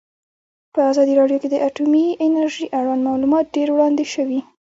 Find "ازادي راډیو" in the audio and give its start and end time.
0.91-1.41